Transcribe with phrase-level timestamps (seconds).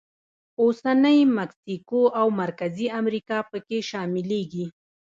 [0.61, 4.65] اوسنۍ مکسیکو او مرکزي امریکا پکې شاملېږي.